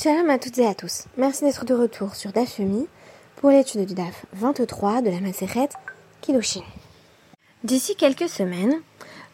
[0.00, 1.06] Shalom à toutes et à tous.
[1.16, 2.86] Merci d'être de retour sur Dafumi
[3.34, 5.70] pour l'étude du DAF 23 de la Maseret
[6.20, 6.62] Kiddushin.
[7.64, 8.76] D'ici quelques semaines,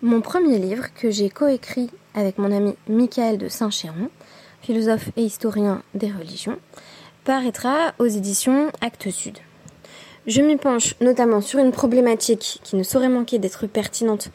[0.01, 4.09] mon premier livre que j'ai coécrit avec mon ami Michael de Saint-Chéron,
[4.63, 6.59] philosophe et historien des religions,
[7.25, 9.37] paraîtra aux éditions Actes Sud.
[10.27, 14.31] Je m'y penche notamment sur une problématique qui ne saurait manquer d'être pertinente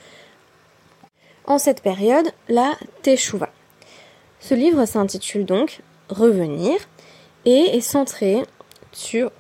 [1.48, 3.50] en cette période, la Teshuvah.
[4.40, 6.78] Ce livre s'intitule donc Revenir
[7.46, 8.44] et est centré
[8.92, 9.32] sur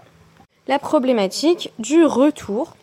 [0.67, 2.75] la problématique du retour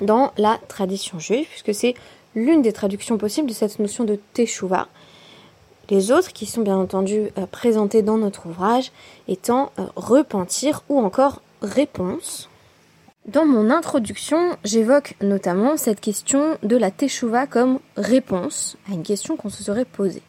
[0.00, 1.94] dans la tradition juive, puisque c'est
[2.34, 4.88] l'une des traductions possibles de cette notion de Teshuvah.
[5.90, 8.92] Les autres, qui sont bien entendu euh, présentés dans notre ouvrage,
[9.26, 12.50] étant euh, repentir ou encore réponse.
[13.26, 19.36] Dans mon introduction, j'évoque notamment cette question de la teshuva comme réponse à une question
[19.36, 20.22] qu'on se serait posée.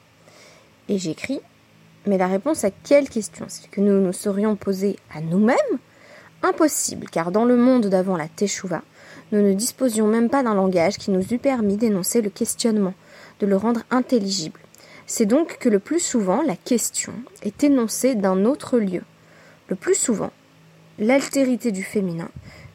[0.87, 1.39] Et j'écris,
[2.09, 3.45] mais la réponse à quelle question?
[3.47, 5.55] C'est que nous nous serions posés à nous-mêmes?
[6.43, 8.81] Impossible, car dans le monde d'avant la teshuva,
[9.31, 12.93] nous ne disposions même pas d'un langage qui nous eût permis d'énoncer le questionnement,
[13.39, 14.59] de le rendre intelligible.
[15.05, 19.03] C'est donc que le plus souvent, la question est énoncée d'un autre lieu.
[19.67, 20.31] Le plus souvent,
[20.97, 22.29] l'altérité du féminin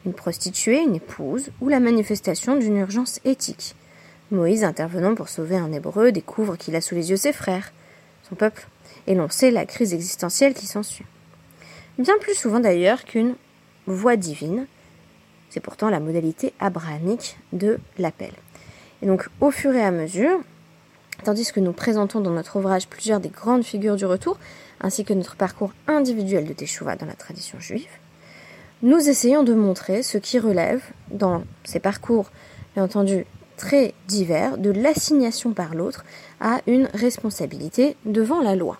[0.05, 3.75] une prostituée, une épouse ou la manifestation d'une urgence éthique.
[4.31, 7.73] Moïse, intervenant pour sauver un hébreu, découvre qu'il a sous les yeux ses frères,
[8.27, 8.67] son peuple,
[9.07, 11.05] et l'on sait la crise existentielle qui s'ensuit.
[11.97, 13.35] Bien plus souvent d'ailleurs qu'une
[13.87, 14.67] voix divine,
[15.49, 18.31] c'est pourtant la modalité abrahamique de l'appel.
[19.01, 20.39] Et donc au fur et à mesure,
[21.23, 24.37] tandis que nous présentons dans notre ouvrage plusieurs des grandes figures du retour,
[24.81, 27.87] ainsi que notre parcours individuel de Teshuvah dans la tradition juive,
[28.81, 32.29] nous essayons de montrer ce qui relève, dans ces parcours,
[32.75, 36.03] bien entendu, très divers, de l'assignation par l'autre
[36.41, 38.77] à une responsabilité devant la loi.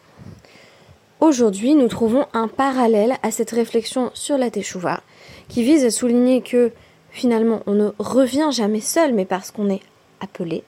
[1.28, 5.02] Aujourd'hui, nous trouvons un parallèle à cette réflexion sur la Teshuvah,
[5.50, 6.72] qui vise à souligner que
[7.10, 9.82] finalement on ne revient jamais seul, mais parce qu'on est
[10.20, 10.64] appelé,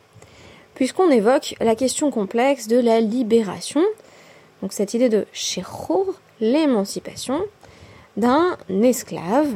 [0.73, 3.83] puisqu'on évoque la question complexe de la libération,
[4.63, 7.43] donc cette idée de shechur, l'émancipation,
[8.17, 9.53] d'un esclave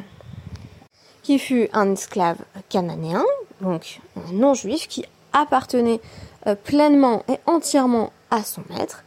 [1.23, 2.37] qui fut un esclave
[2.69, 3.25] cananéen,
[3.61, 5.99] donc un non-juif qui appartenait
[6.45, 9.03] euh, pleinement et entièrement à son maître,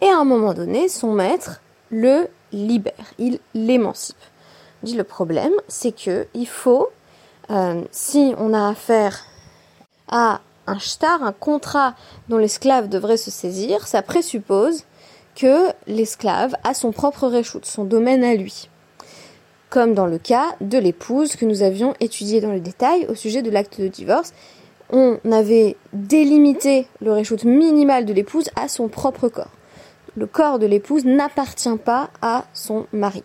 [0.00, 1.60] et à un moment donné, son maître
[1.90, 4.16] le libère, il l'émancipe.
[4.82, 6.88] Dit le problème, c'est que il faut,
[7.50, 9.24] euh, si on a affaire
[10.08, 11.94] à un shtar, un contrat
[12.28, 14.84] dont l'esclave devrait se saisir, ça présuppose
[15.34, 18.68] que l'esclave a son propre réchoute, son domaine à lui
[19.70, 23.42] comme dans le cas de l'épouse que nous avions étudié dans le détail au sujet
[23.42, 24.32] de l'acte de divorce.
[24.90, 29.50] On avait délimité le réchoute minimal de l'épouse à son propre corps.
[30.18, 33.22] Le corps de l'épouse n'appartient pas à son mari.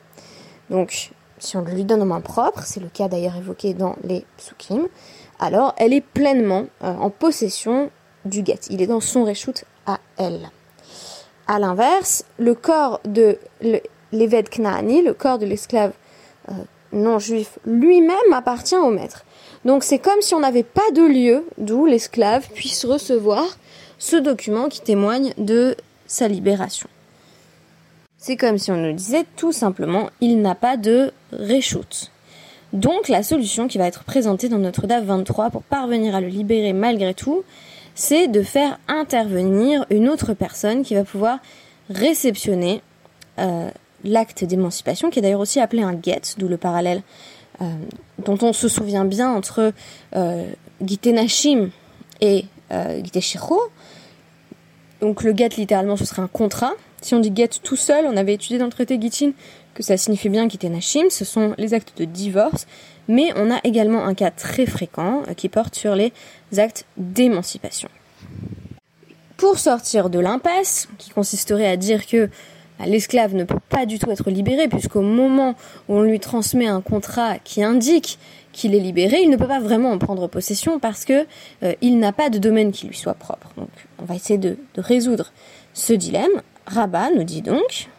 [0.69, 1.09] Donc,
[1.39, 4.87] si on lui donne en main propre, c'est le cas d'ailleurs évoqué dans les psukim,
[5.39, 7.89] alors elle est pleinement euh, en possession
[8.25, 8.59] du guet.
[8.69, 10.51] Il est dans son réchoute à elle.
[11.47, 13.39] A l'inverse, le corps de
[14.11, 15.93] l'évêque Knaani, le corps de l'esclave
[16.49, 16.53] euh,
[16.91, 19.25] non juif lui-même appartient au maître.
[19.65, 23.45] Donc c'est comme si on n'avait pas de lieu d'où l'esclave puisse recevoir
[23.97, 25.75] ce document qui témoigne de
[26.07, 26.87] sa libération.
[28.17, 32.11] C'est comme si on nous disait tout simplement il n'a pas de réchoute.
[32.71, 36.27] Donc la solution qui va être présentée dans notre DAF 23 pour parvenir à le
[36.27, 37.43] libérer malgré tout,
[37.95, 41.39] c'est de faire intervenir une autre personne qui va pouvoir
[41.89, 42.81] réceptionner
[43.39, 43.69] euh,
[44.03, 47.03] l'acte d'émancipation, qui est d'ailleurs aussi appelé un get, d'où le parallèle
[47.61, 47.65] euh,
[48.25, 49.73] dont on se souvient bien entre
[50.15, 50.45] euh,
[52.21, 53.01] et euh,
[55.03, 56.71] Donc le get, littéralement, ce serait un contrat.
[57.01, 59.31] Si on dit get tout seul, on avait étudié dans le traité Gitin
[59.73, 62.67] que ça signifie bien Nashim, ce sont les actes de divorce,
[63.09, 66.13] mais on a également un cas très fréquent euh, qui porte sur les
[66.57, 67.89] actes d'émancipation.
[69.35, 72.29] Pour sortir de l'impasse, qui consisterait à dire que
[72.85, 75.55] l'esclave ne peut pas du tout être libéré puisqu'au moment
[75.87, 78.17] où on lui transmet un contrat qui indique
[78.51, 81.25] qu'il est libéré, il ne peut pas vraiment en prendre possession parce que
[81.63, 83.49] euh, il n'a pas de domaine qui lui soit propre.
[83.57, 83.69] Donc,
[83.99, 85.31] on va essayer de, résoudre
[85.73, 86.41] ce dilemme.
[86.65, 87.89] Rabat nous dit donc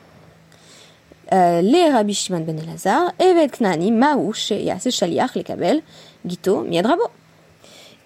[1.32, 3.90] euh, les Rabbi Shimon ben Elazar, Evet Knani,
[6.68, 7.02] Miedrabo.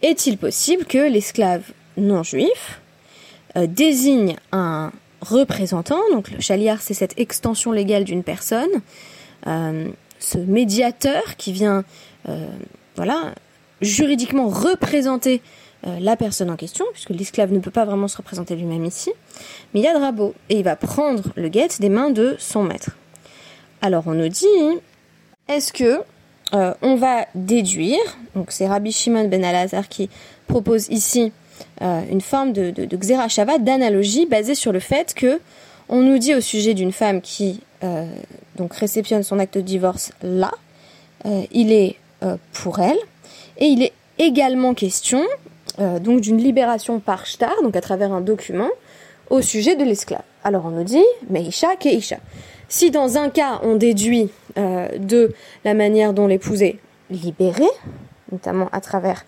[0.02, 2.80] Est-il possible que l'esclave non juif
[3.56, 6.00] euh, désigne un représentant.
[6.12, 8.68] Donc le chaliar, c'est cette extension légale d'une personne,
[9.46, 9.88] euh,
[10.18, 11.84] ce médiateur qui vient,
[12.28, 12.46] euh,
[12.96, 13.34] voilà,
[13.80, 15.40] juridiquement représenter
[16.00, 19.12] la personne en question, puisque l'esclave ne peut pas vraiment se représenter lui-même ici,
[19.72, 22.64] mais il y a Drabo, et il va prendre le guet des mains de son
[22.64, 22.90] maître.
[23.80, 24.44] Alors on nous dit,
[25.46, 26.00] est-ce que
[26.52, 28.00] on va déduire,
[28.34, 30.10] donc c'est Rabbi Shimon ben Alazar qui
[30.48, 31.32] propose ici
[31.81, 35.40] une forme de, de, de d'analogie basée sur le fait que
[35.88, 37.60] on nous dit au sujet d'une femme qui
[38.56, 40.50] donc réceptionne son acte de divorce là,
[41.52, 41.96] il est
[42.52, 42.99] pour elle,
[43.58, 45.22] et il est également question
[45.81, 48.69] euh, donc d'une libération par shtar, donc à travers un document,
[49.31, 50.22] au sujet de l'esclave.
[50.43, 52.16] Alors on nous dit Meisha Keisha.
[52.69, 55.32] Si dans un cas on déduit euh, de
[55.64, 56.78] la manière dont l'épouse est
[57.11, 57.62] libérée,
[58.32, 59.25] notamment à travers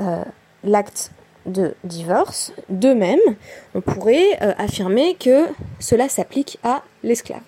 [0.00, 0.22] euh,
[0.62, 1.10] l'acte
[1.48, 3.20] de divorce, de même,
[3.74, 5.46] on pourrait affirmer que
[5.80, 7.40] cela s'applique à l'esclave.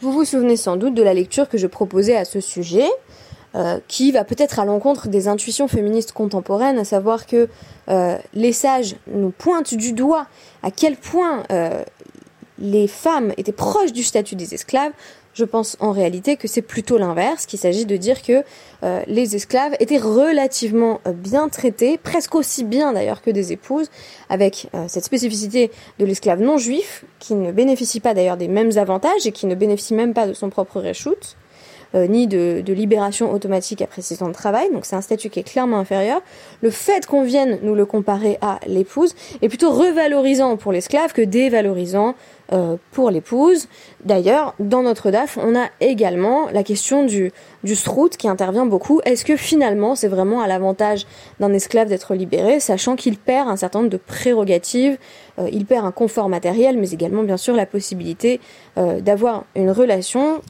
[0.00, 2.88] Vous vous souvenez sans doute de la lecture que je proposais à ce sujet,
[3.56, 7.48] euh, qui va peut-être à l'encontre des intuitions féministes contemporaines, à savoir que
[7.88, 10.26] euh, les sages nous pointent du doigt
[10.64, 11.84] à quel point euh,
[12.58, 14.92] les femmes étaient proches du statut des esclaves.
[15.34, 18.44] Je pense en réalité que c'est plutôt l'inverse, qu'il s'agit de dire que
[19.08, 23.90] les esclaves étaient relativement bien traités, presque aussi bien d'ailleurs que des épouses,
[24.28, 29.26] avec cette spécificité de l'esclave non juif, qui ne bénéficie pas d'ailleurs des mêmes avantages
[29.26, 31.36] et qui ne bénéficie même pas de son propre reshoot.
[31.94, 35.38] Euh, ni de, libération automatique après six ans de travail, donc c'est un statut qui
[35.38, 36.22] est clairement inférieur.
[36.60, 41.22] Le fait qu'on vienne nous le comparer à l'épouse est plutôt revalorisant pour l'esclave que
[41.22, 42.16] dévalorisant
[42.54, 43.66] euh, pour l'épouse.
[44.04, 47.32] D'ailleurs, dans notre DAF, on a également la question du,
[47.74, 49.00] strout qui intervient beaucoup.
[49.04, 51.04] Est-ce que finalement c'est vraiment à l'avantage
[51.40, 54.98] d'un esclave d'être libéré, sachant qu'il perd un certain nombre de prérogatives,
[55.40, 58.40] euh, il perd un confort matériel, mais également bien sûr la possibilité
[58.76, 60.40] euh, d'avoir une relation,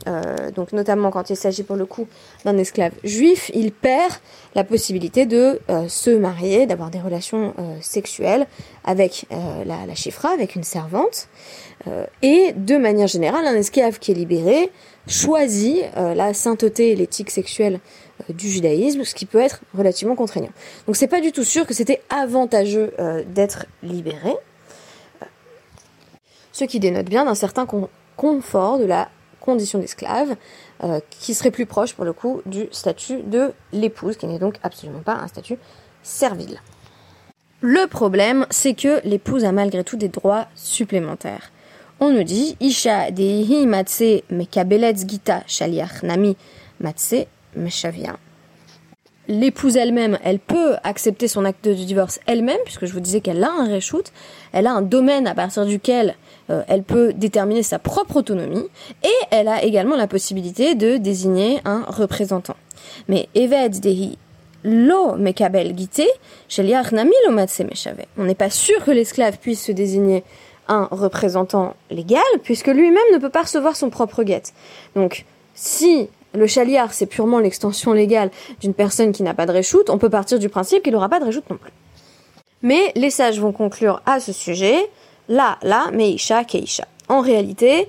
[0.55, 2.07] donc notamment quand il s'agit pour le coup
[2.45, 4.13] d'un esclave juif, il perd
[4.55, 8.47] la possibilité de se marier, d'avoir des relations sexuelles
[8.85, 11.29] avec la, la chifra, avec une servante.
[11.87, 14.71] Euh, et de manière générale, un esclave qui est libéré
[15.07, 17.81] choisit euh, la sainteté et l'éthique sexuelle
[18.31, 20.53] euh, du judaïsme, ce qui peut être relativement contraignant.
[20.87, 22.93] Donc c'est pas du tout sûr que c'était avantageux
[23.29, 24.35] d'être libéré,
[26.53, 27.67] ce qui dénote bien d'un certain
[28.17, 29.09] confort de la
[29.41, 30.37] condition d'esclave,
[31.11, 35.01] qui serait plus proche pour le coup du statut de l'épouse, qui n'est donc absolument
[35.01, 35.59] pas un statut
[36.03, 36.61] servile.
[37.61, 41.51] Le problème, c'est que l'épouse a malgré tout des droits supplémentaires
[42.01, 46.37] on nous dit Isha dehi matse mekabeletz gita shaliach nami
[46.81, 47.27] matse
[47.57, 48.17] meshavia.
[49.27, 53.43] L'épouse elle-même, elle peut accepter son acte de divorce elle-même, puisque je vous disais qu'elle
[53.43, 54.13] a un reshoot,
[54.53, 56.15] elle a un domaine à partir duquel
[56.51, 58.67] euh, elle peut déterminer sa propre autonomie,
[59.03, 62.57] et elle a également la possibilité de désigner un représentant.
[63.09, 64.19] Mais Eved Dehi
[64.65, 66.09] lo mekabel gite,
[66.49, 67.13] shaliach nami.
[68.19, 70.25] On n'est pas sûr que l'esclave puisse se désigner
[70.69, 74.53] un représentant légal, puisque lui-même ne peut pas recevoir son propre guette.
[74.97, 75.25] Donc,
[75.55, 79.99] si le chaliard, c'est purement l'extension légale d'une personne qui n'a pas de réchoute, on
[79.99, 81.73] peut partir du principe qu'il n'aura pas de réchoute non plus.
[82.63, 84.77] Mais les sages vont conclure à ce sujet,
[85.29, 86.87] là, là, meisha, keisha.
[87.09, 87.89] En réalité,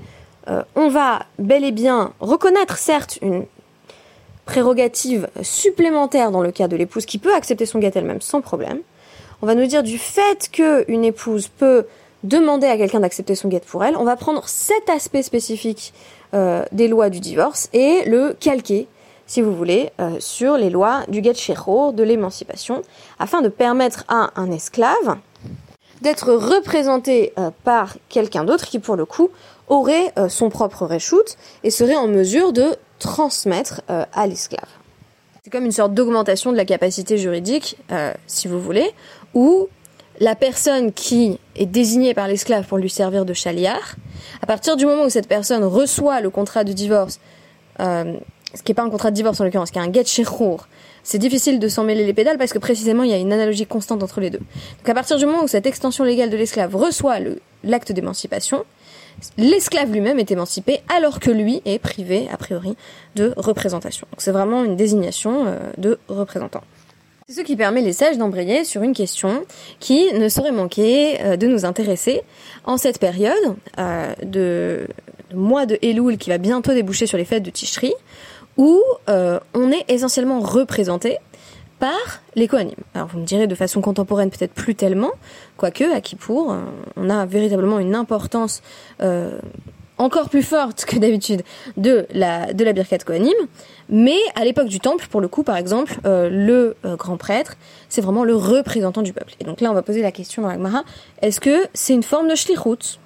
[0.50, 3.45] euh, on va bel et bien reconnaître certes une
[4.45, 8.80] prérogative supplémentaire dans le cas de l'épouse qui peut accepter son guette elle-même sans problème.
[9.42, 11.86] On va nous dire du fait qu'une épouse peut
[12.24, 15.94] demander à quelqu'un d'accepter son guette pour elle, on va prendre cet aspect spécifique
[16.71, 18.87] des lois du divorce et le calquer,
[19.25, 22.81] si vous voulez, euh, sur les lois du get de l'émancipation,
[23.19, 25.18] afin de permettre à un esclave
[26.01, 29.30] d'être représenté euh, par quelqu'un d'autre qui, pour le coup,
[29.68, 34.69] aurait son propre reshoot et serait en mesure de transmettre à l'esclave.
[35.44, 37.75] C'est comme une sorte d'augmentation de la capacité juridique,
[38.27, 38.92] si vous voulez,
[39.33, 39.68] où
[40.19, 43.95] la personne qui est désignée par l'esclave pour lui servir de chaliard,
[44.42, 47.19] à partir du moment où cette personne reçoit le contrat de divorce,
[47.80, 48.16] euh,
[48.54, 50.06] ce qui n'est pas un contrat de divorce en l'occurrence, qui est un get
[51.06, 53.68] c'est difficile de s'en mêler les pédales parce que précisément il y a une analogie
[53.68, 54.40] constante entre les deux.
[54.40, 57.18] Donc à partir du moment où cette extension légale de l'esclave reçoit
[57.64, 58.66] l'acte d'émancipation,
[59.38, 62.76] l'esclave lui-même est émancipé alors que lui est privé a priori
[63.16, 64.07] de représentation.
[64.12, 66.62] Donc c'est vraiment une désignation euh, de représentant.
[67.28, 69.46] C'est ce qui permet les sages d'embrayer sur une question
[69.80, 72.22] qui ne saurait manquer euh, de nous intéresser
[72.66, 73.34] en cette période
[73.80, 74.88] euh, de,
[75.34, 77.96] mois de Elul qui va bientôt déboucher sur les fêtes de Tishri,
[78.58, 78.80] où
[79.10, 81.18] euh, on est essentiellement représenté
[81.80, 82.76] par les Kohanim.
[82.94, 85.14] Alors vous me direz de façon contemporaine peut-être plus tellement,
[85.58, 86.56] quoique à Kippour,
[86.96, 88.62] on a véritablement une importance
[89.97, 91.44] encore plus forte que d'habitude
[91.78, 93.33] de la de la Birkat Kohanim,
[93.90, 97.56] mais à l'époque du temple, pour le coup, par exemple, euh, le euh, grand prêtre,
[97.90, 99.33] c'est vraiment le représentant du peuple.
[99.40, 100.83] Et donc là, on va poser la question dans la
[101.21, 102.99] est-ce que c'est une forme de shlichut?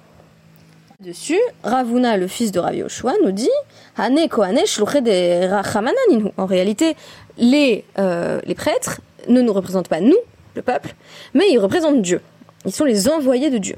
[1.00, 3.48] Dessus, Ravuna, le fils de Rav Yoshua, nous dit
[3.96, 6.96] En réalité,
[7.38, 10.18] les, euh, les prêtres ne nous représentent pas nous,
[10.54, 10.94] le peuple,
[11.32, 12.20] mais ils représentent Dieu.
[12.66, 13.76] Ils sont les envoyés de Dieu.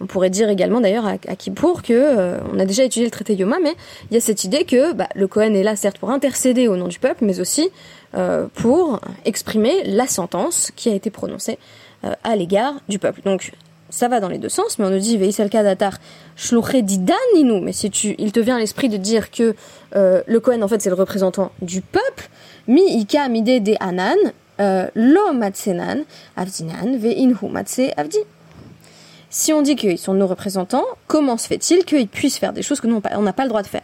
[0.00, 3.10] On pourrait dire également d'ailleurs à, à Kippour que euh, on a déjà étudié le
[3.10, 3.74] traité Yoma, mais
[4.10, 6.76] il y a cette idée que bah, le Cohen est là certes pour intercéder au
[6.76, 7.68] nom du peuple, mais aussi
[8.14, 11.58] euh, pour exprimer la sentence qui a été prononcée
[12.04, 13.22] euh, à l'égard du peuple.
[13.24, 13.52] Donc
[13.90, 15.98] ça va dans les deux sens, mais on nous dit datar
[16.82, 17.60] didaninu.
[17.60, 19.54] Mais si tu, il te vient à l'esprit de dire que
[19.94, 22.28] le Cohen en fait c'est le représentant du peuple,
[22.68, 24.18] mi ika mide de anan
[24.94, 26.04] lo matsenan
[26.36, 28.18] avdinan ve inhu matse avdi.
[29.30, 32.80] Si on dit qu'ils sont nos représentants, comment se fait-il qu'ils puissent faire des choses
[32.80, 33.82] que nous, on n'a pas le droit de faire?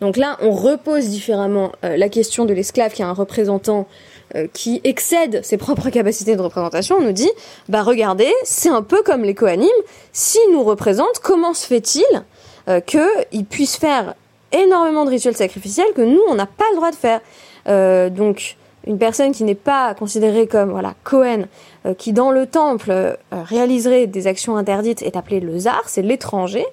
[0.00, 3.88] Donc là, on repose différemment euh, la question de l'esclave qui a un représentant
[4.36, 6.96] euh, qui excède ses propres capacités de représentation.
[6.96, 7.30] On nous dit,
[7.68, 9.68] bah regardez, c'est un peu comme les Kohanim,
[10.12, 12.24] s'ils nous représentent, comment se fait-il
[12.68, 14.14] euh, qu'ils puissent faire
[14.52, 17.20] énormément de rituels sacrificiels que nous, on n'a pas le droit de faire?
[18.10, 18.56] Donc,
[18.86, 21.44] une personne qui n'est pas considérée comme voilà Cohen,
[21.86, 26.02] euh, qui dans le temple euh, réaliserait des actions interdites, est appelé le zar, c'est
[26.02, 26.64] l'étranger,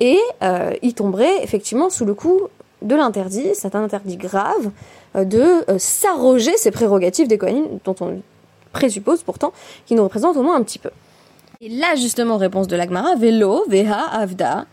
[0.00, 2.42] et euh, il tomberait effectivement sous le coup
[2.82, 4.70] de l'interdit, c'est un interdit grave,
[5.14, 8.20] de s'arroger ces prérogatives des Kohanim, dont on
[8.72, 9.54] présuppose pourtant
[9.86, 10.90] qu'ils nous représentent au moins un petit peu.
[11.62, 14.66] Et là justement, réponse de l'Agmara, Velo, Veha, Avda,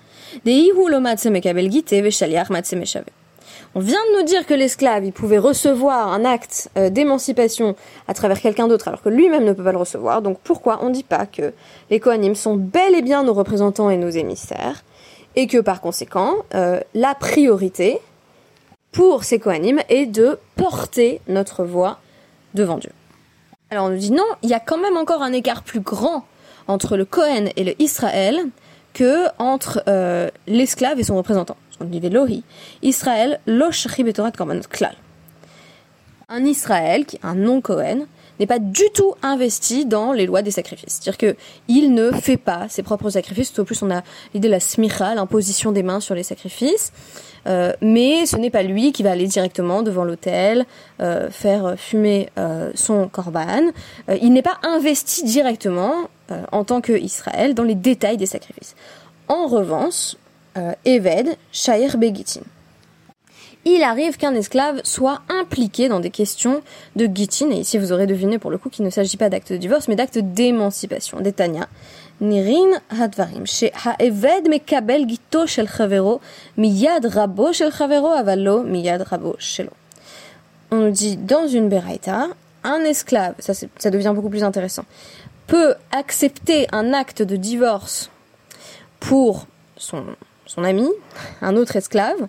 [0.44, 2.50] Deihu lo mekabel gite, Veshaliach
[3.76, 7.76] on vient de nous dire que l'esclave, il pouvait recevoir un acte euh, d'émancipation
[8.08, 10.22] à travers quelqu'un d'autre alors que lui-même ne peut pas le recevoir.
[10.22, 11.54] Donc pourquoi on ne dit pas que
[11.90, 14.84] les Kohanim sont bel et bien nos représentants et nos émissaires
[15.36, 18.00] et que par conséquent, euh, la priorité
[18.92, 21.98] pour ces Kohanim est de porter notre voix
[22.54, 22.92] devant Dieu.
[23.72, 26.26] Alors on nous dit non, il y a quand même encore un écart plus grand
[26.68, 28.40] entre le Kohen et le Israël
[28.94, 32.44] que entre euh, l'esclave et son représentant on dit Lohi,
[32.82, 33.40] Israël,
[34.70, 34.96] klal.
[36.30, 38.06] Un Israël, qui un non-Cohen,
[38.40, 41.00] n'est pas du tout investi dans les lois des sacrifices.
[41.02, 43.54] C'est-à-dire qu'il ne fait pas ses propres sacrifices.
[43.54, 44.02] Tout au plus, on a
[44.34, 46.92] l'idée de la smicha, l'imposition des mains sur les sacrifices.
[47.46, 50.66] Euh, mais ce n'est pas lui qui va aller directement devant l'autel,
[51.02, 53.72] euh, faire fumer euh, son korban.
[54.22, 56.10] il n'est pas investi directement
[56.52, 58.76] en tant qu'Israël dans les détails des sacrifices.
[59.28, 60.16] En revanche,
[60.86, 62.42] Eved, Shair Begitin.
[63.66, 66.62] Il arrive qu'un esclave soit impliqué dans des questions
[66.98, 69.54] de gitin, et ici vous aurez deviné pour le coup qu'il ne s'agit pas d'acte
[69.54, 71.22] de divorce, mais d'acte d'émancipation.
[71.22, 71.68] D'Etania.
[72.20, 73.46] Nirin hadvarim,
[74.50, 76.20] mekabel gito shel chavero,
[76.58, 79.72] miyad rabo shel avalo miyad rabo shelo.
[80.72, 82.28] On nous dit dans une beraita,
[82.64, 84.86] un esclave, ça devient beaucoup plus intéressant,
[85.48, 88.10] peut accepter un acte de divorce
[89.00, 90.04] pour son
[90.54, 90.90] son ami,
[91.42, 92.28] un autre esclave,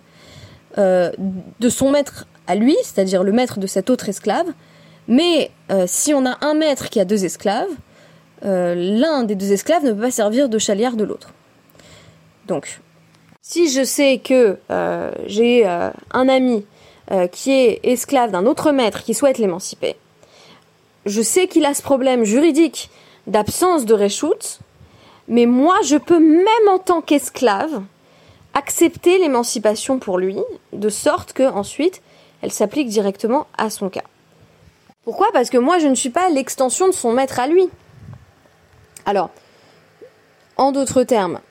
[0.77, 1.11] euh,
[1.59, 4.47] de son maître à lui, c'est-à-dire le maître de cet autre esclave.
[5.07, 7.69] Mais euh, si on a un maître qui a deux esclaves,
[8.43, 11.33] euh, l'un des deux esclaves ne peut pas servir de chaliard de l'autre.
[12.47, 12.81] Donc,
[13.41, 14.57] si je sais que
[15.27, 16.65] j'ai un ami
[17.31, 19.95] qui est esclave d'un autre maître qui souhaite l'émanciper,
[21.05, 22.89] je sais qu'il a ce problème juridique
[23.27, 24.59] d'absence de réchoute,
[25.27, 27.81] mais moi je peux même en tant qu'esclave
[28.55, 30.39] accepter l'émancipation pour lui,
[30.73, 32.01] de sorte que ensuite
[32.41, 34.03] elle s'applique directement à son cas.
[35.03, 35.27] Pourquoi?
[35.33, 37.69] Parce que moi je ne suis pas l'extension de son maître à lui.
[39.05, 39.29] Alors,
[40.57, 41.41] en d'autres termes,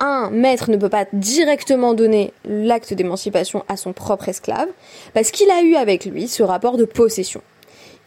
[0.00, 4.68] un maître ne peut pas directement donner l'acte d'émancipation à son propre esclave,
[5.14, 7.42] parce qu'il a eu avec lui ce rapport de possession.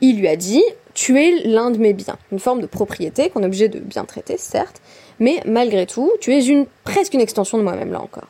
[0.01, 0.63] Il lui a dit,
[0.93, 4.05] tu es l'un de mes biens, une forme de propriété qu'on est obligé de bien
[4.05, 4.81] traiter, certes,
[5.19, 8.27] mais malgré tout, tu es presque une extension de moi-même là encore.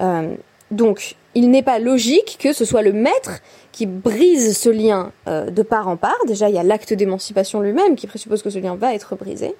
[0.00, 0.34] Euh,
[0.70, 3.40] donc, il n'est pas logique que ce soit le maître
[3.72, 6.18] qui brise ce lien euh, de part en part.
[6.26, 9.54] Déjà, il y a l'acte d'émancipation lui-même qui présuppose que ce lien va être brisé.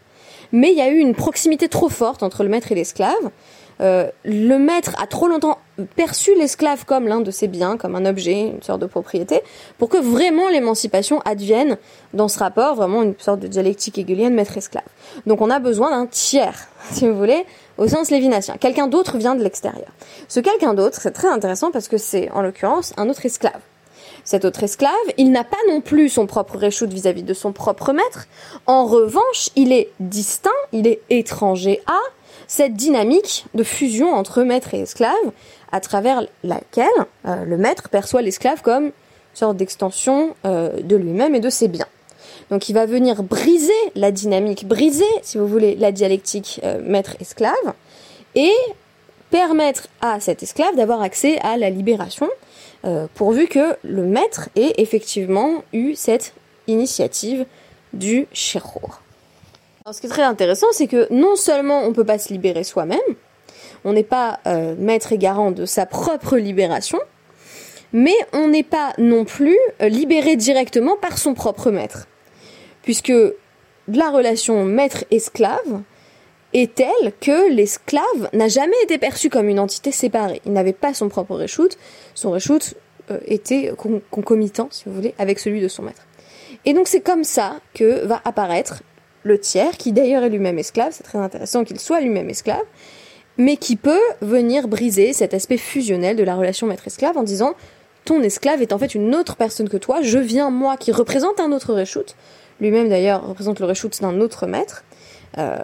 [0.52, 3.30] Mais il y a eu une proximité trop forte entre le maître et l'esclave.
[3.80, 8.06] Euh, le maître a trop longtemps perçu l'esclave comme l'un de ses biens, comme un
[8.06, 9.42] objet, une sorte de propriété,
[9.78, 11.76] pour que vraiment l'émancipation advienne
[12.14, 14.84] dans ce rapport, vraiment une sorte de dialectique hegelienne maître-esclave.
[15.26, 17.44] Donc on a besoin d'un tiers, si vous voulez,
[17.76, 18.56] au sens lévinassien.
[18.56, 19.88] Quelqu'un d'autre vient de l'extérieur.
[20.28, 23.60] Ce quelqu'un d'autre, c'est très intéressant parce que c'est, en l'occurrence, un autre esclave.
[24.24, 27.92] Cet autre esclave, il n'a pas non plus son propre réchoute vis-à-vis de son propre
[27.92, 28.26] maître.
[28.66, 31.98] En revanche, il est distinct, il est étranger à,
[32.46, 35.12] cette dynamique de fusion entre maître et esclave,
[35.72, 36.86] à travers laquelle
[37.26, 38.92] euh, le maître perçoit l'esclave comme une
[39.34, 41.86] sorte d'extension euh, de lui-même et de ses biens.
[42.50, 47.74] Donc il va venir briser la dynamique, briser, si vous voulez, la dialectique euh, maître-esclave,
[48.34, 48.52] et
[49.30, 52.28] permettre à cet esclave d'avoir accès à la libération,
[53.14, 56.32] pourvu que le maître ait effectivement eu cette
[56.66, 57.44] initiative
[57.92, 59.02] du shirur.
[59.92, 62.64] Ce qui est très intéressant, c'est que non seulement on ne peut pas se libérer
[62.64, 62.98] soi-même,
[63.84, 66.98] on n'est pas euh, maître et garant de sa propre libération,
[67.92, 72.06] mais on n'est pas non plus euh, libéré directement par son propre maître.
[72.82, 73.12] Puisque
[73.88, 75.82] la relation maître-esclave
[76.54, 80.40] est telle que l'esclave n'a jamais été perçu comme une entité séparée.
[80.46, 81.76] Il n'avait pas son propre reshoot,
[82.14, 82.74] son reshoot
[83.10, 83.72] euh, était
[84.10, 86.06] concomitant, si vous voulez, avec celui de son maître.
[86.64, 88.82] Et donc c'est comme ça que va apparaître
[89.22, 92.64] le tiers, qui d'ailleurs est lui-même esclave, c'est très intéressant qu'il soit lui-même esclave,
[93.38, 97.54] mais qui peut venir briser cet aspect fusionnel de la relation maître-esclave en disant
[98.04, 101.40] ton esclave est en fait une autre personne que toi, je viens moi qui représente
[101.40, 102.16] un autre reshoot,
[102.60, 104.84] lui-même d'ailleurs représente le reshoot d'un autre maître,
[105.38, 105.58] euh,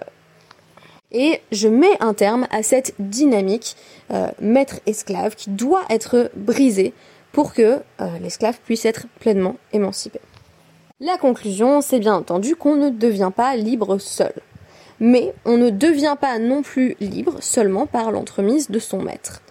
[1.11, 3.75] et je mets un terme à cette dynamique
[4.11, 6.93] euh, maître-esclave qui doit être brisée
[7.31, 10.19] pour que euh, l'esclave puisse être pleinement émancipé.
[10.99, 14.33] La conclusion, c'est bien entendu qu'on ne devient pas libre seul.
[14.99, 19.41] Mais on ne devient pas non plus libre seulement par l'entremise de son maître.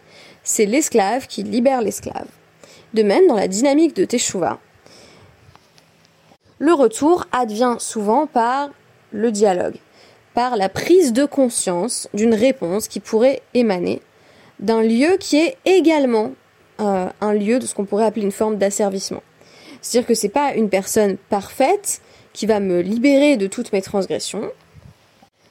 [0.42, 2.26] C'est l'esclave qui libère l'esclave.
[2.94, 4.58] De même, dans la dynamique de Teshuvah,
[6.58, 8.70] le retour advient souvent par
[9.10, 9.76] le dialogue,
[10.34, 14.00] par la prise de conscience d'une réponse qui pourrait émaner
[14.60, 16.32] d'un lieu qui est également
[16.80, 19.22] euh, un lieu de ce qu'on pourrait appeler une forme d'asservissement.
[19.80, 22.00] C'est-à-dire que c'est pas une personne parfaite
[22.32, 24.50] qui va me libérer de toutes mes transgressions.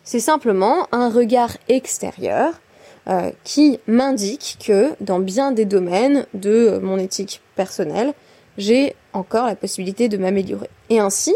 [0.03, 2.59] C'est simplement un regard extérieur
[3.07, 8.13] euh, qui m'indique que dans bien des domaines de mon éthique personnelle,
[8.57, 10.69] j'ai encore la possibilité de m'améliorer.
[10.89, 11.33] Et ainsi,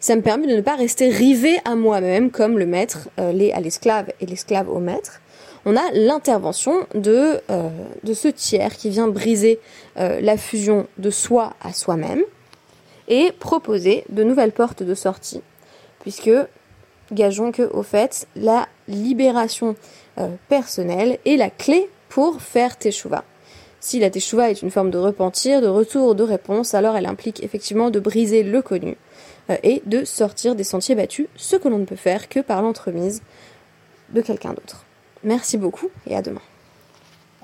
[0.00, 3.52] ça me permet de ne pas rester rivé à moi-même comme le maître euh, l'est
[3.52, 5.20] à l'esclave et l'esclave au maître.
[5.66, 7.68] On a l'intervention de, euh,
[8.02, 9.58] de ce tiers qui vient briser
[9.96, 12.22] la fusion de soi à soi-même
[13.08, 15.40] et proposer de nouvelles portes de sortie,
[16.00, 16.30] puisque
[17.12, 19.76] gageons que au fait la libération
[20.18, 23.24] euh, personnelle est la clé pour faire teshuva.
[23.80, 27.42] Si la teshuva est une forme de repentir, de retour, de réponse, alors elle implique
[27.42, 28.96] effectivement de briser le connu
[29.50, 32.62] euh, et de sortir des sentiers battus, ce que l'on ne peut faire que par
[32.62, 33.22] l'entremise
[34.10, 34.84] de quelqu'un d'autre.
[35.22, 36.42] Merci beaucoup et à demain.